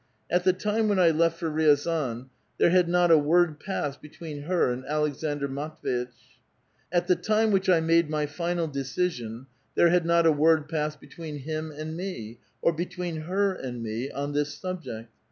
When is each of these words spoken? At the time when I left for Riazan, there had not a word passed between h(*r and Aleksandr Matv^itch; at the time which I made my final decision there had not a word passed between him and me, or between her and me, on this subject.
At 0.31 0.45
the 0.45 0.51
time 0.53 0.87
when 0.87 0.97
I 0.97 1.11
left 1.11 1.37
for 1.37 1.47
Riazan, 1.51 2.31
there 2.57 2.71
had 2.71 2.89
not 2.89 3.11
a 3.11 3.19
word 3.19 3.59
passed 3.59 4.01
between 4.01 4.39
h(*r 4.45 4.71
and 4.71 4.83
Aleksandr 4.85 5.43
Matv^itch; 5.47 6.07
at 6.91 7.05
the 7.05 7.15
time 7.15 7.51
which 7.51 7.69
I 7.69 7.81
made 7.81 8.09
my 8.09 8.25
final 8.25 8.65
decision 8.67 9.45
there 9.75 9.91
had 9.91 10.07
not 10.07 10.25
a 10.25 10.31
word 10.31 10.67
passed 10.67 10.99
between 10.99 11.37
him 11.41 11.69
and 11.71 11.95
me, 11.95 12.39
or 12.63 12.73
between 12.73 13.17
her 13.25 13.53
and 13.53 13.83
me, 13.83 14.09
on 14.09 14.33
this 14.33 14.55
subject. 14.55 15.11